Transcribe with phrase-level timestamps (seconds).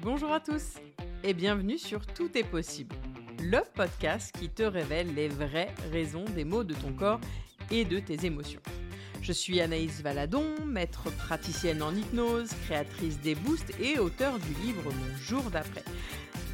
[0.00, 0.74] Bonjour à tous
[1.24, 2.94] et bienvenue sur Tout est possible,
[3.42, 7.20] le podcast qui te révèle les vraies raisons des maux de ton corps
[7.72, 8.60] et de tes émotions.
[9.22, 14.84] Je suis Anaïs Valadon, maître praticienne en hypnose, créatrice des boosts et auteur du livre
[14.84, 15.82] Mon jour d'après.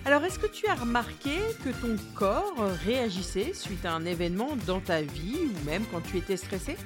[0.06, 2.56] Alors, est-ce que tu as remarqué que ton corps
[2.86, 6.78] réagissait suite à un événement dans ta vie ou même quand tu étais stressé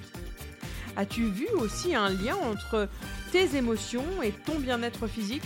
[0.96, 2.88] As-tu vu aussi un lien entre
[3.30, 5.44] tes émotions et ton bien-être physique?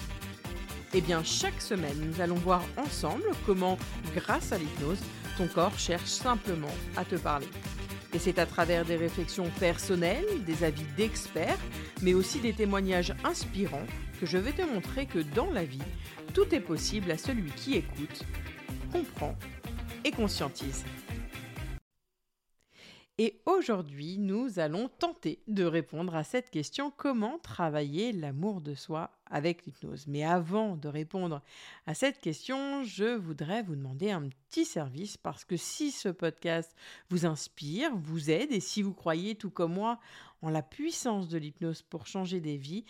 [0.95, 3.79] Eh bien, chaque semaine, nous allons voir ensemble comment,
[4.15, 5.01] grâce à l'hypnose,
[5.39, 7.49] ton corps cherche simplement à te parler.
[8.13, 11.59] Et c'est à travers des réflexions personnelles, des avis d'experts,
[12.03, 13.87] mais aussi des témoignages inspirants
[14.21, 15.79] que je vais te montrer que dans la vie,
[16.35, 18.25] tout est possible à celui qui écoute,
[18.93, 19.35] comprend
[20.05, 20.85] et conscientise.
[23.17, 29.11] Et aujourd'hui, nous allons tenter de répondre à cette question comment travailler l'amour de soi
[29.33, 30.07] avec l'hypnose.
[30.07, 31.43] Mais avant de répondre
[31.87, 36.77] à cette question, je voudrais vous demander un petit service parce que si ce podcast
[37.09, 39.99] vous inspire, vous aide et si vous croyez tout comme moi
[40.43, 42.85] en la puissance de l'hypnose pour changer des vies,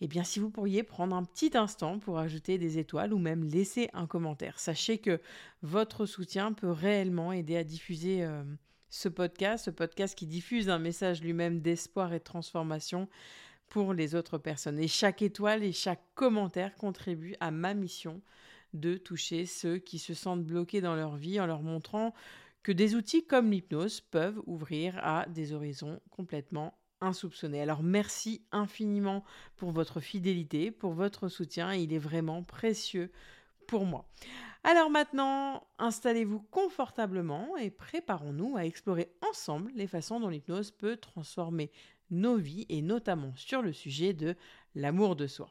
[0.00, 3.44] eh bien si vous pourriez prendre un petit instant pour ajouter des étoiles ou même
[3.44, 4.58] laisser un commentaire.
[4.58, 5.20] Sachez que
[5.62, 8.42] votre soutien peut réellement aider à diffuser euh,
[8.90, 13.08] ce podcast, ce podcast qui diffuse un message lui-même d'espoir et de transformation
[13.74, 14.78] pour les autres personnes.
[14.78, 18.22] Et chaque étoile et chaque commentaire contribue à ma mission
[18.72, 22.14] de toucher ceux qui se sentent bloqués dans leur vie en leur montrant
[22.62, 27.60] que des outils comme l'hypnose peuvent ouvrir à des horizons complètement insoupçonnés.
[27.60, 29.24] Alors merci infiniment
[29.56, 33.10] pour votre fidélité, pour votre soutien, il est vraiment précieux
[33.66, 34.08] pour moi.
[34.62, 41.72] Alors maintenant, installez-vous confortablement et préparons-nous à explorer ensemble les façons dont l'hypnose peut transformer
[42.10, 44.36] nos vies et notamment sur le sujet de
[44.74, 45.50] l'amour de soi.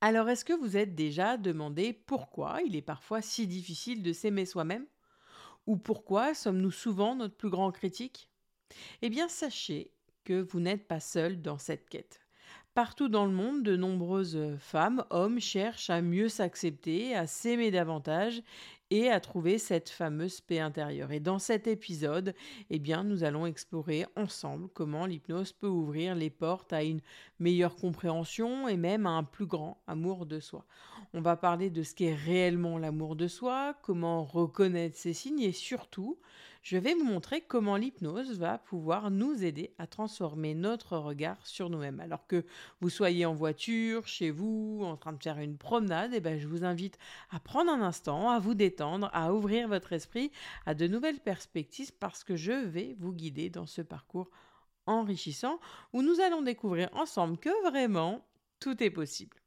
[0.00, 4.46] Alors est-ce que vous êtes déjà demandé pourquoi il est parfois si difficile de s'aimer
[4.46, 4.86] soi-même?
[5.66, 8.28] Ou pourquoi sommes-nous souvent notre plus grand critique?
[9.02, 9.92] Eh bien sachez
[10.24, 12.23] que vous n'êtes pas seul dans cette quête.
[12.74, 18.42] Partout dans le monde, de nombreuses femmes, hommes cherchent à mieux s'accepter, à s'aimer davantage
[18.90, 21.12] et à trouver cette fameuse paix intérieure.
[21.12, 22.34] Et dans cet épisode,
[22.70, 27.00] eh bien, nous allons explorer ensemble comment l'hypnose peut ouvrir les portes à une
[27.38, 30.64] meilleure compréhension et même à un plus grand amour de soi.
[31.12, 35.52] On va parler de ce qu'est réellement l'amour de soi, comment reconnaître ses signes et
[35.52, 36.18] surtout,
[36.64, 41.68] je vais vous montrer comment l'hypnose va pouvoir nous aider à transformer notre regard sur
[41.68, 42.00] nous-mêmes.
[42.00, 42.46] Alors que
[42.80, 46.38] vous soyez en voiture, chez vous, en train de faire une promenade, et eh ben,
[46.38, 46.96] je vous invite
[47.30, 50.32] à prendre un instant, à vous détendre, à ouvrir votre esprit
[50.64, 54.30] à de nouvelles perspectives parce que je vais vous guider dans ce parcours
[54.86, 55.60] enrichissant
[55.92, 58.26] où nous allons découvrir ensemble que vraiment
[58.58, 59.43] tout est possible.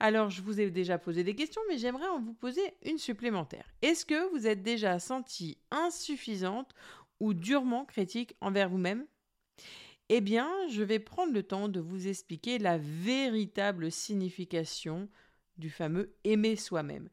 [0.00, 3.66] Alors, je vous ai déjà posé des questions, mais j'aimerais en vous poser une supplémentaire.
[3.82, 6.74] Est-ce que vous êtes déjà senti insuffisante
[7.20, 9.06] ou durement critique envers vous-même?
[10.08, 15.08] Eh bien, je vais prendre le temps de vous expliquer la véritable signification
[15.56, 17.08] du fameux aimer soi-même.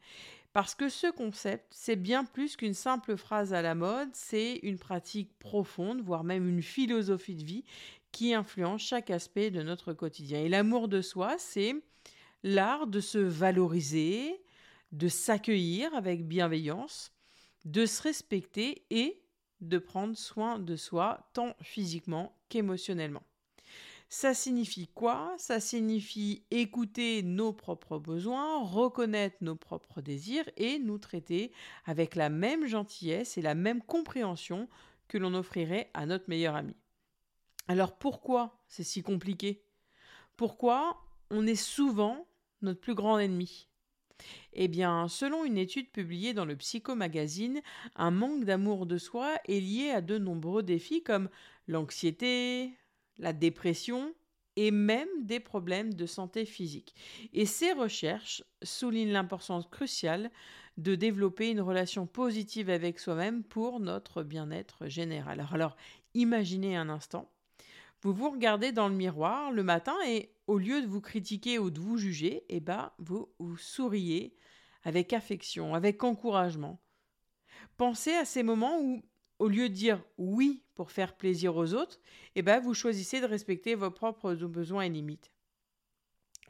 [0.52, 4.80] Parce que ce concept, c'est bien plus qu'une simple phrase à la mode, c'est une
[4.80, 7.64] pratique profonde, voire même une philosophie de vie
[8.12, 10.42] qui influence chaque aspect de notre quotidien.
[10.42, 11.76] Et l'amour de soi, c'est
[12.44, 14.42] l'art de se valoriser,
[14.92, 17.12] de s'accueillir avec bienveillance,
[17.66, 19.22] de se respecter et
[19.62, 23.24] de prendre soin de soi tant physiquement qu'émotionnellement.
[24.12, 25.36] Ça signifie quoi?
[25.38, 31.52] Ça signifie écouter nos propres besoins, reconnaître nos propres désirs et nous traiter
[31.86, 34.68] avec la même gentillesse et la même compréhension
[35.08, 36.76] que l'on offrirait à notre meilleur ami.
[37.68, 39.64] Alors pourquoi c'est si compliqué?
[40.38, 42.26] Pourquoi on est souvent
[42.62, 43.70] notre plus grand ennemi
[44.54, 47.62] eh bien, selon une étude publiée dans le Psycho Magazine,
[47.96, 51.30] un manque d'amour de soi est lié à de nombreux défis comme
[51.68, 52.74] l'anxiété,
[53.18, 54.14] la dépression
[54.56, 56.96] et même des problèmes de santé physique.
[57.34, 60.32] Et ces recherches soulignent l'importance cruciale
[60.78, 65.46] de développer une relation positive avec soi-même pour notre bien-être général.
[65.52, 65.78] Alors,
[66.14, 67.30] imaginez un instant,
[68.02, 71.70] vous vous regardez dans le miroir le matin et au lieu de vous critiquer ou
[71.70, 74.36] de vous juger, eh ben, vous, vous souriez
[74.84, 76.82] avec affection, avec encouragement.
[77.78, 79.02] Pensez à ces moments où,
[79.40, 82.00] au lieu de dire oui pour faire plaisir aux autres,
[82.36, 85.32] eh ben, vous choisissez de respecter vos propres besoins et limites.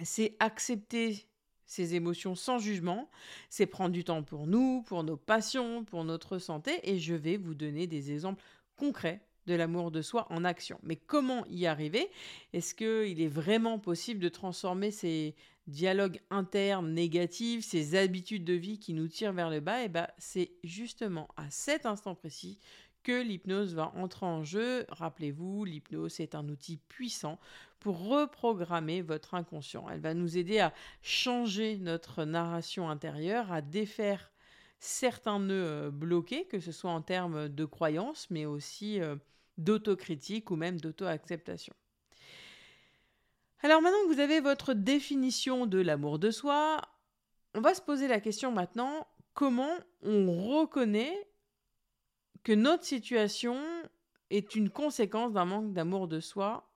[0.03, 1.27] C'est accepter
[1.65, 3.09] ces émotions sans jugement,
[3.49, 7.37] c'est prendre du temps pour nous, pour nos passions, pour notre santé, et je vais
[7.37, 8.43] vous donner des exemples
[8.75, 10.79] concrets de l'amour de soi en action.
[10.83, 12.09] Mais comment y arriver?
[12.53, 15.35] Est-ce qu'il est vraiment possible de transformer ces
[15.69, 20.07] dialogue interne négatif, ces habitudes de vie qui nous tirent vers le bas, et ben,
[20.17, 22.57] c'est justement à cet instant précis
[23.03, 24.85] que l'hypnose va entrer en jeu.
[24.89, 27.39] Rappelez-vous, l'hypnose est un outil puissant
[27.79, 29.87] pour reprogrammer votre inconscient.
[29.89, 34.31] Elle va nous aider à changer notre narration intérieure, à défaire
[34.79, 39.15] certains nœuds euh, bloqués, que ce soit en termes de croyances, mais aussi euh,
[39.59, 41.73] d'autocritique ou même d'auto-acceptation.
[43.61, 46.81] Alors maintenant que vous avez votre définition de l'amour de soi,
[47.53, 51.29] on va se poser la question maintenant, comment on reconnaît
[52.43, 53.59] que notre situation
[54.29, 56.71] est une conséquence d'un manque d'amour de soi?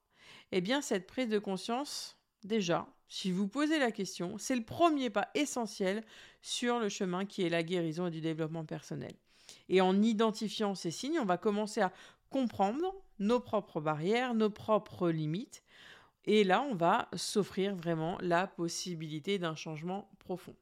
[0.52, 5.10] Eh bien cette prise de conscience, déjà, si vous posez la question, c'est le premier
[5.10, 6.04] pas essentiel
[6.42, 9.14] sur le chemin qui est la guérison et du développement personnel.
[9.70, 11.94] Et en identifiant ces signes, on va commencer à
[12.34, 15.64] comprendre nos propres barrières, nos propres limites,
[16.26, 20.56] et là, on va s'offrir vraiment la possibilité d'un changement profond.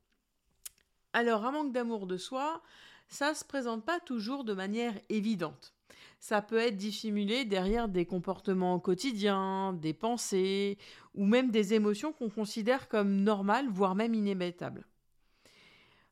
[1.14, 2.62] Alors, un manque d'amour de soi,
[3.08, 5.74] ça ne se présente pas toujours de manière évidente.
[6.20, 10.78] Ça peut être dissimulé derrière des comportements quotidiens, des pensées
[11.16, 14.86] ou même des émotions qu'on considère comme normales, voire même inévitables.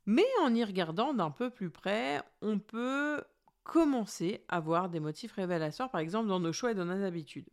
[0.06, 3.22] Mais en y regardant d'un peu plus près, on peut
[3.64, 7.50] commencer à voir des motifs révélateurs, par exemple dans nos choix et dans nos habitudes.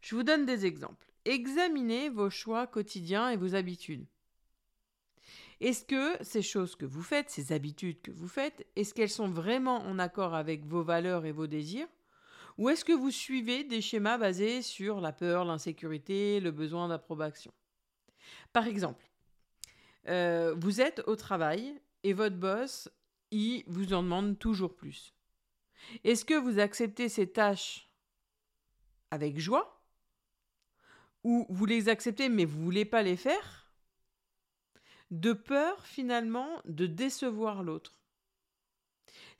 [0.00, 1.06] Je vous donne des exemples.
[1.24, 4.06] Examinez vos choix quotidiens et vos habitudes.
[5.60, 9.28] Est-ce que ces choses que vous faites, ces habitudes que vous faites, est-ce qu'elles sont
[9.28, 11.88] vraiment en accord avec vos valeurs et vos désirs?
[12.58, 17.52] Ou est-ce que vous suivez des schémas basés sur la peur, l'insécurité, le besoin d'approbation?
[18.52, 19.04] Par exemple,
[20.08, 22.88] euh, vous êtes au travail et votre boss,
[23.30, 25.14] il vous en demande toujours plus.
[26.04, 27.88] Est-ce que vous acceptez ces tâches
[29.10, 29.82] avec joie?
[31.24, 33.68] Ou vous les acceptez mais vous voulez pas les faire,
[35.10, 37.94] de peur finalement de décevoir l'autre.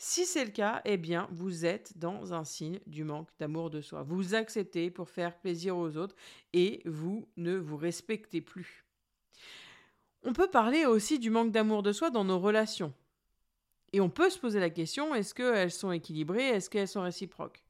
[0.01, 3.81] Si c'est le cas, eh bien, vous êtes dans un signe du manque d'amour de
[3.81, 4.05] soi.
[4.05, 6.15] Vous acceptez pour faire plaisir aux autres
[6.53, 8.85] et vous ne vous respectez plus.
[10.23, 12.95] On peut parler aussi du manque d'amour de soi dans nos relations.
[13.93, 17.63] Et on peut se poser la question, est-ce qu'elles sont équilibrées, est-ce qu'elles sont réciproques?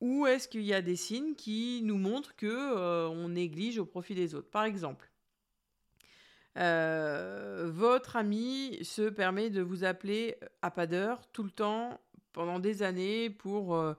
[0.00, 4.14] Ou est-ce qu'il y a des signes qui nous montrent que euh, néglige au profit
[4.14, 4.50] des autres?
[4.50, 5.10] Par exemple,
[6.58, 12.00] euh, votre ami se permet de vous appeler à pas d'heure tout le temps
[12.32, 13.94] pendant des années pour euh,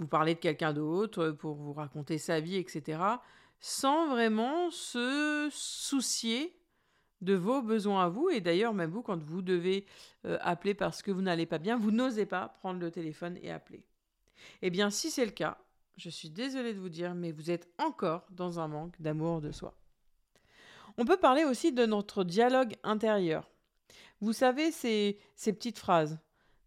[0.00, 2.98] vous parler de quelqu'un d'autre, pour vous raconter sa vie, etc.,
[3.60, 6.56] sans vraiment se soucier
[7.20, 8.28] de vos besoins à vous.
[8.30, 9.86] Et d'ailleurs, même vous, quand vous devez
[10.40, 13.84] appeler parce que vous n'allez pas bien, vous n'osez pas prendre le téléphone et appeler.
[14.62, 15.58] Eh bien, si c'est le cas,
[15.96, 19.50] je suis désolée de vous dire, mais vous êtes encore dans un manque d'amour de
[19.50, 19.74] soi.
[20.98, 23.50] On peut parler aussi de notre dialogue intérieur.
[24.20, 26.18] Vous savez, ces, ces petites phrases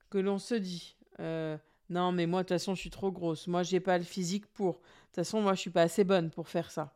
[0.10, 0.95] que l'on se dit.
[1.19, 1.57] Euh,
[1.90, 3.48] non, mais moi, de toute façon, je suis trop grosse.
[3.48, 4.74] Moi, j'ai pas le physique pour.
[4.74, 6.94] De toute façon, moi, je suis pas assez bonne pour faire ça.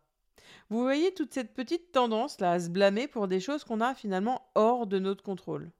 [0.69, 3.93] Vous voyez toute cette petite tendance là à se blâmer pour des choses qu'on a
[3.93, 5.71] finalement hors de notre contrôle.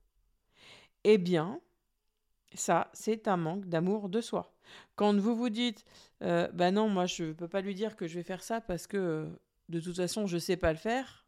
[1.04, 1.60] Eh bien,
[2.54, 4.54] ça, c'est un manque d'amour de soi.
[4.95, 5.86] Quand vous vous dites,
[6.21, 8.62] euh, bah non, moi je ne peux pas lui dire que je vais faire ça
[8.62, 9.27] parce que
[9.69, 11.26] de toute façon je ne sais pas le faire,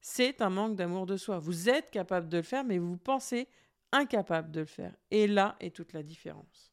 [0.00, 1.38] c'est un manque d'amour de soi.
[1.38, 3.48] Vous êtes capable de le faire, mais vous pensez
[3.92, 4.94] incapable de le faire.
[5.10, 6.72] Et là est toute la différence.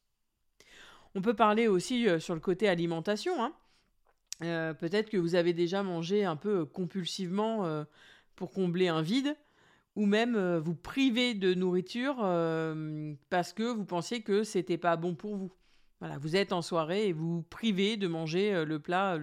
[1.14, 3.42] On peut parler aussi euh, sur le côté alimentation.
[3.42, 3.52] Hein.
[4.40, 7.84] Peut-être que vous avez déjà mangé un peu compulsivement
[8.34, 9.34] pour combler un vide
[9.94, 12.16] ou même vous priver de nourriture
[13.30, 15.52] parce que vous pensiez que c'était pas bon pour vous.
[16.00, 19.18] Voilà, vous êtes en soirée et vous, vous privez de manger euh, le plat,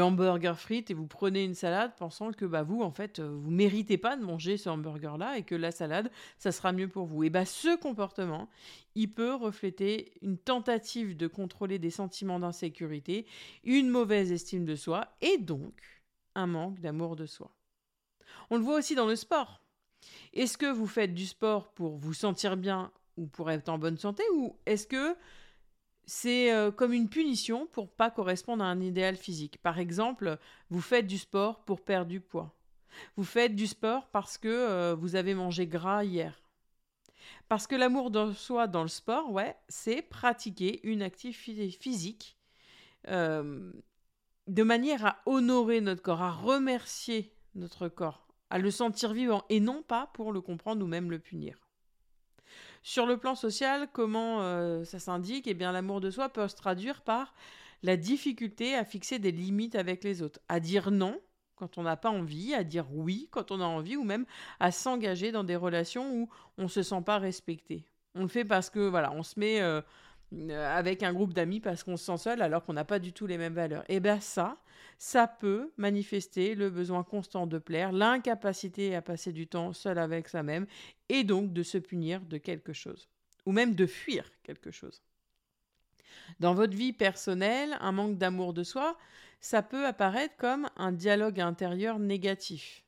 [0.00, 3.50] hamburger frites et vous prenez une salade pensant que bah, vous, en fait, euh, vous
[3.50, 7.24] méritez pas de manger ce hamburger-là et que la salade, ça sera mieux pour vous.
[7.24, 8.48] Et bah, ce comportement,
[8.94, 13.26] il peut refléter une tentative de contrôler des sentiments d'insécurité,
[13.62, 15.74] une mauvaise estime de soi et donc
[16.34, 17.50] un manque d'amour de soi.
[18.50, 19.60] On le voit aussi dans le sport.
[20.32, 23.98] Est-ce que vous faites du sport pour vous sentir bien ou pour être en bonne
[23.98, 25.16] santé ou est-ce que
[26.06, 29.58] c'est euh, comme une punition pour pas correspondre à un idéal physique.
[29.62, 30.38] Par exemple,
[30.70, 32.54] vous faites du sport pour perdre du poids.
[33.16, 36.40] Vous faites du sport parce que euh, vous avez mangé gras hier.
[37.48, 42.36] Parce que l'amour de soi dans le sport, ouais, c'est pratiquer une activité physique
[43.08, 43.72] euh,
[44.46, 49.60] de manière à honorer notre corps, à remercier notre corps, à le sentir vivant et
[49.60, 51.63] non pas pour le comprendre ou même le punir.
[52.86, 55.46] Sur le plan social, comment euh, ça s'indique?
[55.46, 57.32] Eh bien, l'amour de soi peut se traduire par
[57.82, 61.18] la difficulté à fixer des limites avec les autres, à dire non
[61.56, 64.26] quand on n'a pas envie, à dire oui quand on a envie, ou même
[64.60, 67.86] à s'engager dans des relations où on ne se sent pas respecté.
[68.14, 69.80] On le fait parce que voilà, on se met euh,
[70.32, 73.26] avec un groupe d'amis parce qu'on se sent seul alors qu'on n'a pas du tout
[73.26, 73.84] les mêmes valeurs.
[73.88, 74.56] Et bien ça,
[74.98, 80.28] ça peut manifester le besoin constant de plaire, l'incapacité à passer du temps seul avec
[80.28, 80.66] soi-même,
[81.08, 83.08] et donc de se punir de quelque chose,
[83.46, 85.02] ou même de fuir quelque chose.
[86.40, 88.96] Dans votre vie personnelle, un manque d'amour de soi,
[89.40, 92.82] ça peut apparaître comme un dialogue intérieur négatif.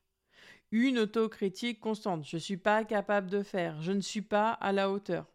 [0.73, 2.27] Une autocritique constante.
[2.27, 3.81] Je ne suis pas capable de faire.
[3.83, 5.27] Je ne suis pas à la hauteur.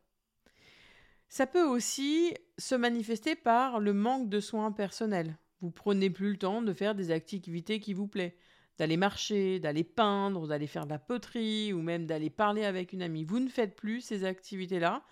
[1.31, 5.37] Ça peut aussi se manifester par le manque de soins personnels.
[5.61, 8.33] Vous prenez plus le temps de faire des activités qui vous plaisent,
[8.77, 13.01] d'aller marcher, d'aller peindre, d'aller faire de la poterie ou même d'aller parler avec une
[13.01, 13.23] amie.
[13.23, 15.03] Vous ne faites plus ces activités-là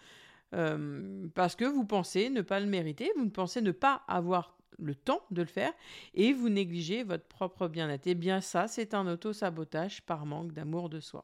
[0.54, 4.58] euh, parce que vous pensez ne pas le mériter, vous ne pensez ne pas avoir
[4.78, 5.72] le temps de le faire
[6.16, 8.08] et vous négligez votre propre bien-être.
[8.08, 11.24] Et eh bien ça, c'est un auto-sabotage par manque d'amour de soi.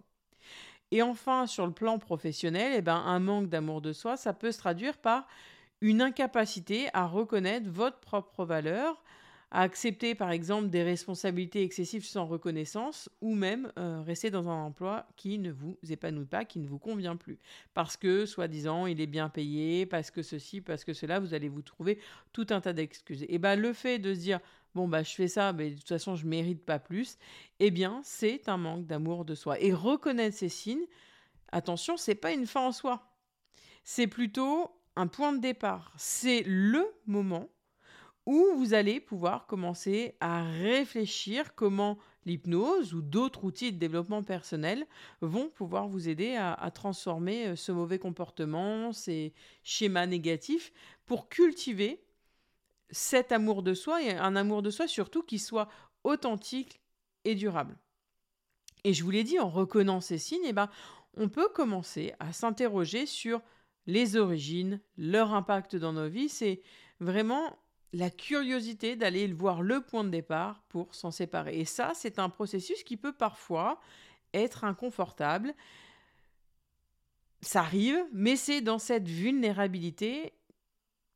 [0.92, 4.52] Et enfin, sur le plan professionnel, eh ben, un manque d'amour de soi, ça peut
[4.52, 5.28] se traduire par
[5.82, 9.04] une incapacité à reconnaître votre propre valeur,
[9.56, 14.66] à accepter par exemple des responsabilités excessives sans reconnaissance ou même euh, rester dans un
[14.66, 17.40] emploi qui ne vous épanouit pas, qui ne vous convient plus.
[17.74, 21.48] Parce que, soi-disant, il est bien payé, parce que ceci, parce que cela, vous allez
[21.48, 22.00] vous trouver
[22.34, 23.26] tout un tas d'excuses.
[23.30, 24.42] Et bien le fait de se dire,
[24.74, 27.18] bon bah je fais ça, mais de toute façon je mérite pas plus,
[27.62, 29.58] eh bien c'est un manque d'amour de soi.
[29.62, 30.86] Et reconnaître ces signes,
[31.54, 33.08] attention, c'est pas une fin en soi.
[33.86, 35.94] C'est plutôt un point de départ.
[35.96, 37.48] C'est le moment
[38.26, 44.88] où vous allez pouvoir commencer à réfléchir comment l'hypnose ou d'autres outils de développement personnel
[45.22, 50.74] vont pouvoir vous aider à, transformer euh, ce mauvais comportement, ces schémas négatifs,
[51.06, 52.04] pour cultiver
[52.90, 55.70] cet amour de soi et un amour de soi surtout qui soit
[56.04, 56.82] authentique
[57.26, 57.78] et durable.
[58.84, 60.70] Et je vous l'ai dit, en reconnaissant ces signes, eh ben,
[61.16, 63.42] on peut commencer à s'interroger sur
[63.88, 66.30] les origines, leur impact dans nos vies.
[66.30, 66.62] C'est
[67.00, 67.58] vraiment
[67.96, 71.58] la curiosité d'aller voir le point de départ pour s'en séparer.
[71.60, 73.80] Et ça, c'est un processus qui peut parfois
[74.34, 75.54] être inconfortable.
[77.42, 80.34] Ça arrive, mais c'est dans cette vulnérabilité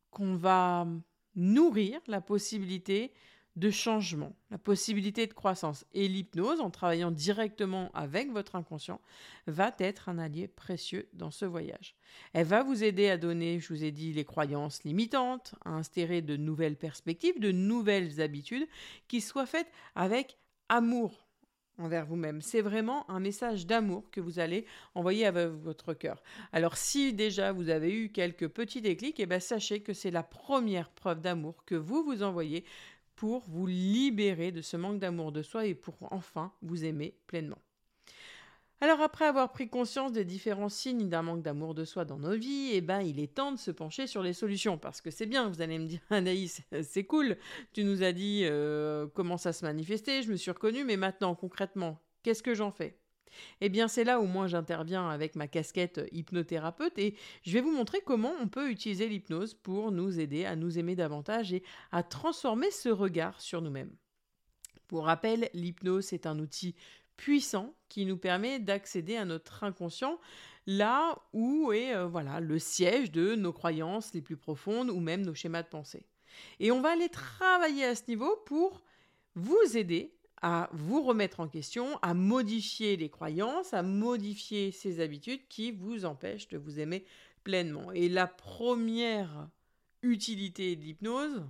[0.09, 0.87] qu'on va
[1.35, 3.11] nourrir la possibilité
[3.59, 5.85] de changement, la possibilité de croissance.
[5.93, 9.01] Et l'hypnose, en travaillant directement avec votre inconscient,
[9.47, 11.95] va être un allié précieux dans ce voyage.
[12.33, 16.21] Elle va vous aider à donner, je vous ai dit, les croyances limitantes, à instaurer
[16.21, 18.67] de nouvelles perspectives, de nouvelles habitudes
[19.07, 20.37] qui soient faites avec
[20.69, 21.27] amour
[21.79, 22.41] envers vous-même.
[22.41, 26.21] C'est vraiment un message d'amour que vous allez envoyer à votre cœur.
[26.51, 30.23] Alors si déjà vous avez eu quelques petits déclics, eh bien sachez que c'est la
[30.23, 32.65] première preuve d'amour que vous vous envoyez
[33.19, 37.57] pour vous libérer de ce manque d'amour de soi et pour enfin vous aimer pleinement.
[38.79, 42.37] Alors après avoir pris conscience des différents signes d'un manque d'amour de soi dans nos
[42.37, 44.77] vies, eh ben il est temps de se pencher sur les solutions.
[44.77, 47.35] Parce que c'est bien, vous allez me dire Anaïs, c'est cool,
[47.73, 51.35] tu nous as dit euh, comment ça se manifestait, je me suis reconnue, mais maintenant
[51.35, 52.97] concrètement, qu'est-ce que j'en fais?
[53.61, 57.71] Eh bien, c'est là où moi j'interviens avec ma casquette hypnothérapeute et je vais vous
[57.71, 62.03] montrer comment on peut utiliser l'hypnose pour nous aider à nous aimer davantage et à
[62.03, 63.95] transformer ce regard sur nous-mêmes.
[64.87, 66.75] Pour rappel, l'hypnose est un outil
[67.15, 70.19] puissant qui nous permet d'accéder à notre inconscient
[70.67, 75.25] là où est euh, voilà le siège de nos croyances les plus profondes ou même
[75.25, 76.05] nos schémas de pensée.
[76.59, 78.81] Et on va aller travailler à ce niveau pour
[79.35, 85.47] vous aider à vous remettre en question, à modifier les croyances, à modifier ces habitudes
[85.49, 87.03] qui vous empêchent de vous aimer
[87.43, 87.91] pleinement.
[87.91, 89.49] Et la première
[90.01, 91.43] utilité de l'hypnose,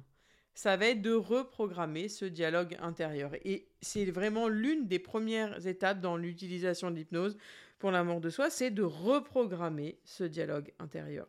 [0.53, 3.31] ça va être de reprogrammer ce dialogue intérieur.
[3.45, 7.37] Et c'est vraiment l'une des premières étapes dans l'utilisation de l'hypnose
[7.77, 11.27] pour l'amour de soi, c'est de reprogrammer ce dialogue intérieur.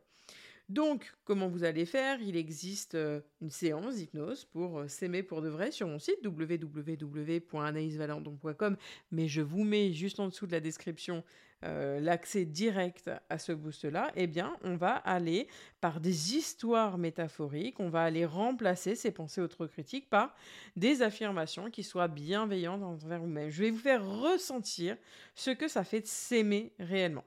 [0.71, 2.23] Donc, comment vous allez faire?
[2.23, 6.25] Il existe euh, une séance d'hypnose pour euh, s'aimer pour de vrai sur mon site
[6.25, 8.77] www.anaïsvalandon.com,
[9.11, 11.25] mais je vous mets juste en dessous de la description
[11.65, 14.13] euh, l'accès direct à ce boost-là.
[14.15, 15.49] Eh bien, on va aller
[15.81, 20.37] par des histoires métaphoriques, on va aller remplacer ces pensées autocritiques par
[20.77, 23.51] des affirmations qui soient bienveillantes envers vous-même.
[23.51, 24.97] Je vais vous faire ressentir
[25.35, 27.25] ce que ça fait de s'aimer réellement.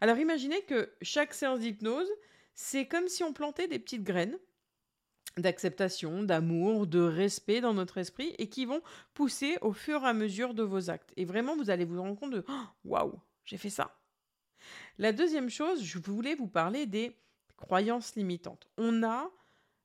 [0.00, 2.08] Alors, imaginez que chaque séance d'hypnose,
[2.56, 4.38] c'est comme si on plantait des petites graines
[5.36, 8.80] d'acceptation, d'amour, de respect dans notre esprit et qui vont
[9.12, 11.12] pousser au fur et à mesure de vos actes.
[11.16, 13.94] Et vraiment, vous allez vous rendre compte de oh, waouh, j'ai fait ça.
[14.98, 17.14] La deuxième chose, je voulais vous parler des
[17.56, 18.66] croyances limitantes.
[18.78, 19.30] On a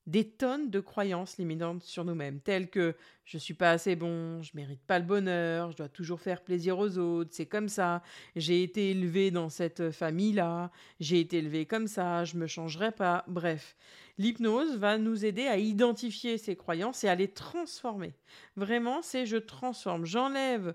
[0.08, 4.52] des tonnes de croyances limitantes sur nous-mêmes, telles que je suis pas assez bon, je
[4.56, 8.02] mérite pas le bonheur, je dois toujours faire plaisir aux autres, c'est comme ça,
[8.36, 13.24] j'ai été élevé dans cette famille-là, j'ai été élevé comme ça, je me changerai pas.
[13.28, 13.78] Bref,
[14.18, 18.14] l'hypnose va nous aider à identifier ces croyances et à les transformer.
[18.56, 20.74] Vraiment, c'est je transforme, j'enlève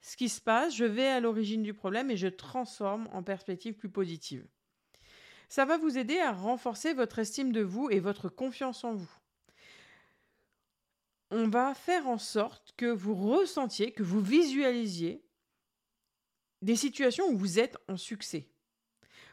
[0.00, 3.74] ce qui se passe, je vais à l'origine du problème et je transforme en perspective
[3.74, 4.46] plus positive.
[5.48, 9.10] Ça va vous aider à renforcer votre estime de vous et votre confiance en vous.
[11.30, 15.22] On va faire en sorte que vous ressentiez, que vous visualisiez
[16.62, 18.48] des situations où vous êtes en succès.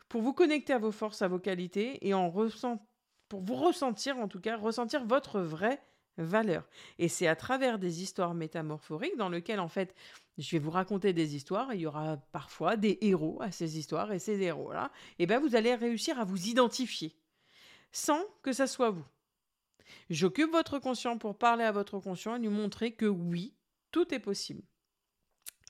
[0.09, 4.39] Pour vous connecter à vos forces, à vos qualités et pour vous ressentir en tout
[4.39, 5.81] cas, ressentir votre vraie
[6.17, 6.67] valeur.
[6.99, 9.93] Et c'est à travers des histoires métamorphoriques dans lesquelles, en fait,
[10.37, 11.73] je vais vous raconter des histoires.
[11.73, 14.11] il y aura parfois des héros à ces histoires.
[14.11, 17.15] Et ces héros-là, eh ben, vous allez réussir à vous identifier
[17.91, 19.05] sans que ça soit vous.
[20.09, 23.53] J'occupe votre conscient pour parler à votre conscient et lui montrer que oui,
[23.91, 24.63] tout est possible.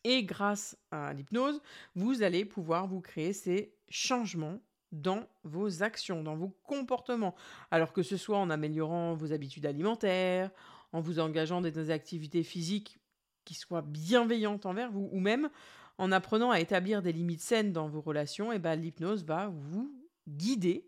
[0.04, 1.62] Et grâce à l'hypnose,
[1.96, 4.60] vous allez pouvoir vous créer ces changements
[5.02, 7.36] dans vos actions, dans vos comportements.
[7.72, 10.52] Alors que ce soit en améliorant vos habitudes alimentaires,
[10.92, 13.00] en vous engageant dans des activités physiques
[13.44, 15.50] qui soient bienveillantes envers vous, ou même
[15.98, 19.48] en apprenant à établir des limites saines dans vos relations, et eh ben, l'hypnose va
[19.48, 19.94] vous
[20.28, 20.88] guider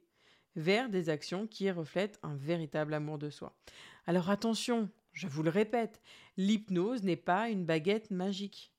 [0.56, 3.56] vers des actions qui reflètent un véritable amour de soi.
[4.08, 6.02] Alors attention, je vous le répète,
[6.36, 8.74] l'hypnose n'est pas une baguette magique.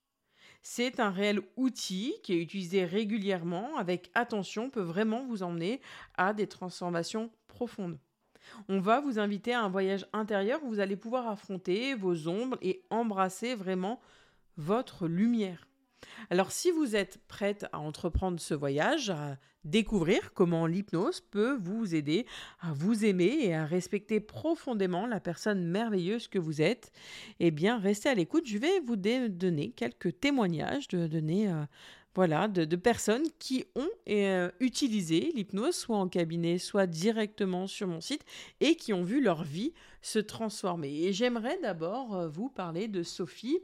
[0.62, 5.80] C'est un réel outil qui est utilisé régulièrement avec attention, peut vraiment vous emmener
[6.16, 7.98] à des transformations profondes.
[8.68, 12.58] On va vous inviter à un voyage intérieur où vous allez pouvoir affronter vos ombres
[12.62, 14.00] et embrasser vraiment
[14.56, 15.67] votre lumière.
[16.30, 21.94] Alors si vous êtes prête à entreprendre ce voyage, à découvrir comment l'hypnose peut vous
[21.94, 22.26] aider
[22.60, 26.92] à vous aimer et à respecter profondément la personne merveilleuse que vous êtes,
[27.40, 31.64] eh bien restez à l'écoute, je vais vous donner quelques témoignages, de donner euh,
[32.18, 38.00] voilà, de, personnes qui ont euh, utilisé l'hypnose, soit en cabinet, soit directement sur mon
[38.00, 38.24] site,
[38.58, 41.04] et qui ont vu leur vie se transformer.
[41.04, 43.60] Et j'aimerais d'abord euh, vous parler de Sophie.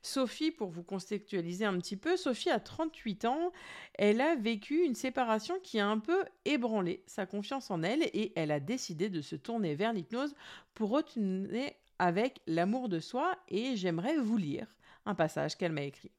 [0.00, 3.52] Sophie, pour vous contextualiser un petit peu, Sophie a 38 ans,
[3.92, 8.32] elle a vécu une séparation qui a un peu ébranlé sa confiance en elle, et
[8.36, 10.34] elle a décidé de se tourner vers l'hypnose
[10.72, 14.66] pour retourner avec l'amour de soi, et j'aimerais vous lire
[15.04, 16.10] un passage qu'elle m'a écrit.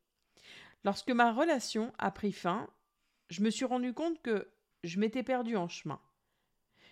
[0.83, 2.69] Lorsque ma relation a pris fin,
[3.29, 4.47] je me suis rendu compte que
[4.83, 5.99] je m'étais perdue en chemin.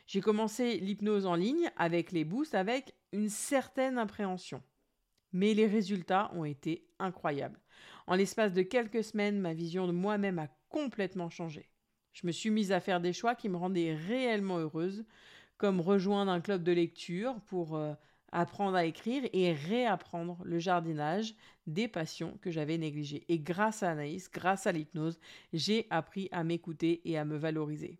[0.07, 4.61] J'ai commencé l'hypnose en ligne avec les boosts avec une certaine appréhension.
[5.33, 7.59] Mais les résultats ont été incroyables.
[8.07, 11.69] En l'espace de quelques semaines, ma vision de moi-même a complètement changé.
[12.13, 15.05] Je me suis mise à faire des choix qui me rendaient réellement heureuse,
[15.57, 17.93] comme rejoindre un club de lecture pour euh,
[18.31, 21.35] apprendre à écrire et réapprendre le jardinage
[21.65, 23.25] des passions que j'avais négligées.
[23.29, 25.19] Et grâce à Anaïs, grâce à l'hypnose,
[25.53, 27.99] j'ai appris à m'écouter et à me valoriser.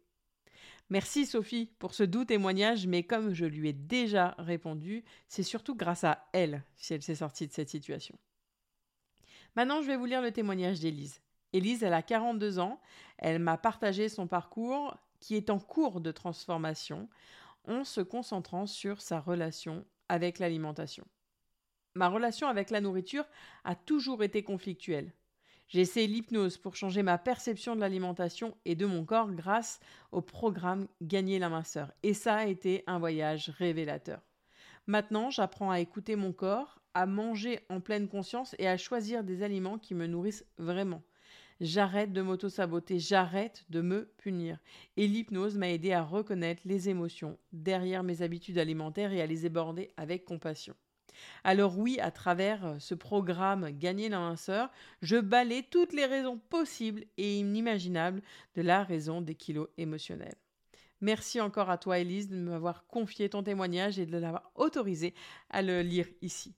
[0.90, 5.76] Merci Sophie pour ce doux témoignage, mais comme je lui ai déjà répondu, c'est surtout
[5.76, 8.18] grâce à elle si elle s'est sortie de cette situation.
[9.56, 11.22] Maintenant, je vais vous lire le témoignage d'Élise.
[11.52, 12.80] Élise, elle a 42 ans,
[13.18, 17.10] elle m'a partagé son parcours qui est en cours de transformation
[17.68, 21.06] en se concentrant sur sa relation avec l'alimentation.
[21.96, 23.26] Ma relation avec la nourriture
[23.64, 25.14] a toujours été conflictuelle.
[25.68, 29.80] J'ai essayé l'hypnose pour changer ma perception de l'alimentation et de mon corps grâce
[30.12, 31.92] au programme Gagner la minceur.
[32.04, 34.22] Et ça a été un voyage révélateur.
[34.86, 39.44] Maintenant, j'apprends à écouter mon corps, à manger en pleine conscience et à choisir des
[39.44, 41.04] aliments qui me nourrissent vraiment.
[41.60, 44.60] J'arrête de m'auto-saboter, j'arrête de me punir.
[44.96, 49.46] Et l'hypnose m'a aidé à reconnaître les émotions derrière mes habitudes alimentaires et à les
[49.46, 50.76] aborder avec compassion.
[51.44, 54.70] Alors oui, à travers euh, ce programme Gagner la minceur,
[55.02, 58.22] je balais toutes les raisons possibles et inimaginables
[58.56, 60.38] de la raison des kilos émotionnels.
[61.02, 65.14] Merci encore à toi, Elise, de m'avoir confié ton témoignage et de l'avoir autorisé
[65.50, 66.56] à le lire ici.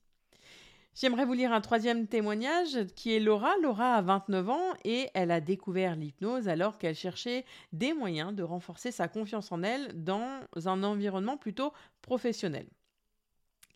[1.00, 3.56] J'aimerais vous lire un troisième témoignage qui est Laura.
[3.62, 8.44] Laura a 29 ans et elle a découvert l'hypnose alors qu'elle cherchait des moyens de
[8.44, 12.68] renforcer sa confiance en elle dans un environnement plutôt professionnel.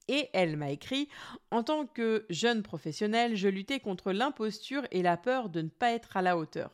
[0.09, 1.07] Et elle m'a écrit
[1.49, 5.93] En tant que jeune professionnelle, je luttais contre l'imposture et la peur de ne pas
[5.93, 6.71] être à la hauteur.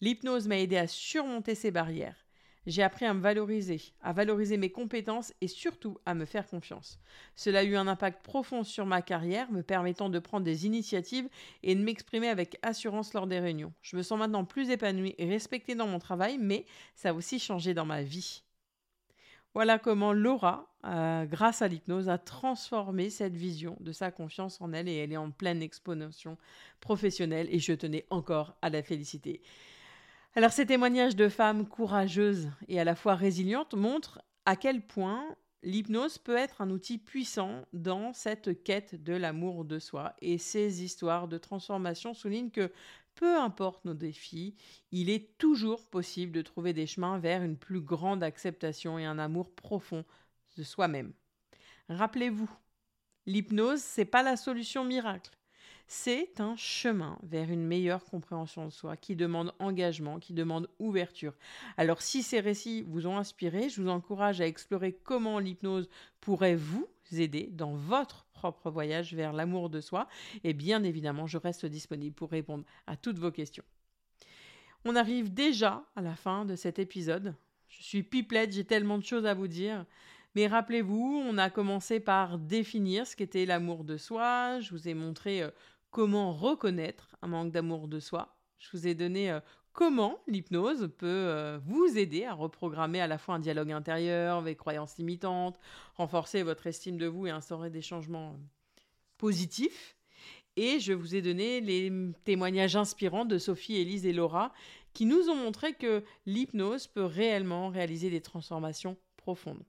[0.00, 2.29] L'hypnose m'a aidé à surmonter ces barrières.
[2.66, 7.00] J'ai appris à me valoriser, à valoriser mes compétences et surtout à me faire confiance.
[7.34, 11.28] Cela a eu un impact profond sur ma carrière, me permettant de prendre des initiatives
[11.62, 13.72] et de m'exprimer avec assurance lors des réunions.
[13.80, 17.38] Je me sens maintenant plus épanouie et respectée dans mon travail, mais ça a aussi
[17.38, 18.42] changé dans ma vie.
[19.52, 24.72] Voilà comment Laura, euh, grâce à l'hypnose, a transformé cette vision de sa confiance en
[24.72, 26.38] elle et elle est en pleine exposition
[26.78, 29.42] professionnelle et je tenais encore à la féliciter.
[30.34, 35.24] Alors ces témoignages de femmes courageuses et à la fois résilientes montrent à quel point
[35.62, 40.14] l'hypnose peut être un outil puissant dans cette quête de l'amour de soi.
[40.20, 42.72] Et ces histoires de transformation soulignent que
[43.16, 44.54] peu importe nos défis,
[44.92, 49.18] il est toujours possible de trouver des chemins vers une plus grande acceptation et un
[49.18, 50.04] amour profond
[50.56, 51.12] de soi-même.
[51.88, 52.50] Rappelez-vous,
[53.26, 55.32] l'hypnose, c'est pas la solution miracle.
[55.92, 61.34] C'est un chemin vers une meilleure compréhension de soi qui demande engagement, qui demande ouverture.
[61.76, 65.88] Alors si ces récits vous ont inspiré, je vous encourage à explorer comment l'hypnose
[66.20, 70.06] pourrait vous aider dans votre propre voyage vers l'amour de soi.
[70.44, 73.64] Et bien évidemment, je reste disponible pour répondre à toutes vos questions.
[74.84, 77.34] On arrive déjà à la fin de cet épisode.
[77.66, 79.84] Je suis pipelette, j'ai tellement de choses à vous dire.
[80.36, 84.60] Mais rappelez-vous, on a commencé par définir ce qu'était l'amour de soi.
[84.60, 85.50] Je vous ai montré euh,
[85.90, 88.36] comment reconnaître un manque d'amour de soi.
[88.58, 89.40] Je vous ai donné euh,
[89.72, 94.54] comment l'hypnose peut euh, vous aider à reprogrammer à la fois un dialogue intérieur, vos
[94.54, 95.58] croyances limitantes,
[95.94, 98.82] renforcer votre estime de vous et instaurer des changements euh,
[99.18, 99.96] positifs.
[100.56, 101.92] Et je vous ai donné les
[102.24, 104.52] témoignages inspirants de Sophie, Élise et Laura
[104.92, 109.62] qui nous ont montré que l'hypnose peut réellement réaliser des transformations profondes.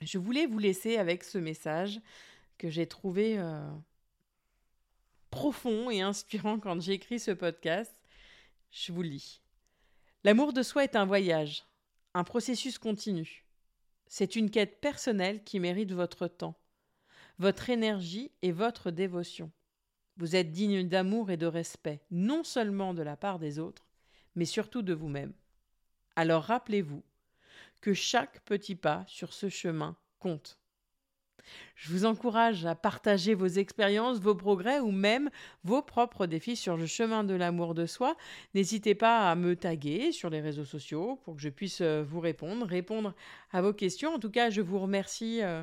[0.00, 2.00] Je voulais vous laisser avec ce message
[2.56, 3.38] que j'ai trouvé
[5.36, 7.94] profond et inspirant quand j'ai écrit ce podcast.
[8.70, 9.42] Je vous lis.
[10.24, 11.66] L'amour de soi est un voyage,
[12.14, 13.44] un processus continu.
[14.06, 16.58] C'est une quête personnelle qui mérite votre temps,
[17.38, 19.52] votre énergie et votre dévotion.
[20.16, 23.86] Vous êtes digne d'amour et de respect, non seulement de la part des autres,
[24.36, 25.34] mais surtout de vous-même.
[26.16, 27.02] Alors rappelez-vous
[27.82, 30.58] que chaque petit pas sur ce chemin compte.
[31.74, 35.30] Je vous encourage à partager vos expériences, vos progrès ou même
[35.64, 38.16] vos propres défis sur le chemin de l'amour de soi.
[38.54, 42.20] N'hésitez pas à me taguer sur les réseaux sociaux pour que je puisse euh, vous
[42.20, 43.14] répondre, répondre
[43.52, 44.14] à vos questions.
[44.14, 45.62] En tout cas, je vous remercie euh,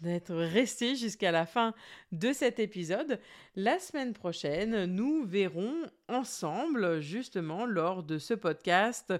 [0.00, 1.74] d'être resté jusqu'à la fin
[2.12, 3.20] de cet épisode.
[3.56, 5.74] La semaine prochaine, nous verrons
[6.08, 9.12] ensemble, justement, lors de ce podcast,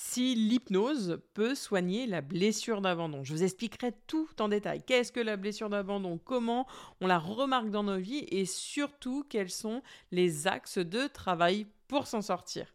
[0.00, 3.24] si l'hypnose peut soigner la blessure d'abandon.
[3.24, 4.80] Je vous expliquerai tout en détail.
[4.86, 6.20] Qu'est-ce que la blessure d'abandon?
[6.24, 6.68] Comment
[7.00, 8.24] on la remarque dans nos vies?
[8.30, 9.82] Et surtout, quels sont
[10.12, 12.72] les axes de travail pour s'en sortir?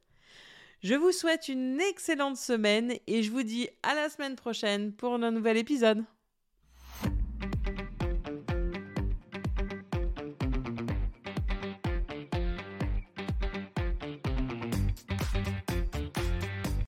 [0.81, 5.13] Je vous souhaite une excellente semaine et je vous dis à la semaine prochaine pour
[5.13, 6.03] un nouvel épisode.